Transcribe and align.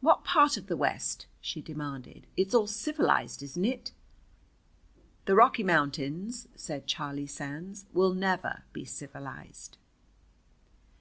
"What 0.00 0.24
part 0.24 0.56
of 0.56 0.66
the 0.66 0.76
West?" 0.76 1.26
she 1.40 1.62
demanded. 1.62 2.26
"It's 2.36 2.52
all 2.52 2.66
civilized, 2.66 3.40
isn't 3.40 3.64
it?" 3.64 3.92
"The 5.26 5.36
Rocky 5.36 5.62
Mountains," 5.62 6.48
said 6.56 6.88
Charlie 6.88 7.28
Sands, 7.28 7.86
"will 7.94 8.12
never 8.12 8.64
be 8.72 8.84
civilized." 8.84 9.78